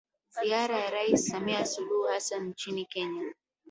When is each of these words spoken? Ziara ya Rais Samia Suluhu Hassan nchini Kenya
Ziara 0.29 0.79
ya 0.79 0.89
Rais 0.89 1.25
Samia 1.25 1.65
Suluhu 1.65 2.03
Hassan 2.07 2.43
nchini 2.45 2.85
Kenya 2.85 3.33